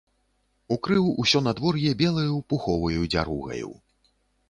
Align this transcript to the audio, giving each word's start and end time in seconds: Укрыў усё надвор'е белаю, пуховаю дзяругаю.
Укрыў 0.75 1.11
усё 1.25 1.43
надвор'е 1.49 1.91
белаю, 2.01 2.35
пуховаю 2.55 3.01
дзяругаю. 3.15 3.75